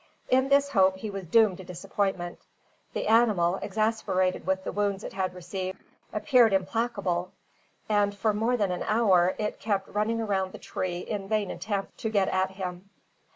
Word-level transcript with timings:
In 0.29 0.49
this 0.49 0.69
hope 0.69 0.97
he 0.97 1.11
was 1.11 1.27
doomed 1.27 1.57
to 1.57 1.63
disappointment. 1.63 2.39
The 2.93 3.05
animal, 3.07 3.57
exasperated 3.61 4.47
with 4.47 4.63
the 4.63 4.71
wounds 4.71 5.03
it 5.03 5.13
had 5.13 5.35
received, 5.35 5.77
appeared 6.11 6.53
implacable; 6.53 7.33
and 7.87 8.17
for 8.17 8.33
more 8.33 8.57
than 8.57 8.71
an 8.71 8.81
hour 8.87 9.35
it 9.37 9.59
kept 9.59 9.87
running 9.87 10.19
around 10.19 10.53
the 10.53 10.57
tree 10.57 11.01
in 11.01 11.27
vain 11.27 11.51
attempts 11.51 12.01
to 12.01 12.09
get 12.09 12.29
at 12.29 12.49
him. 12.49 12.89